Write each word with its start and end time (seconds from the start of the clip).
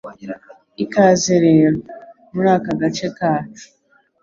Ikaze 0.83 1.33
rero. 1.45 1.77
Muri 2.33 2.49
aka 2.55 2.71
gace 2.81 3.07
kacu 3.17 3.65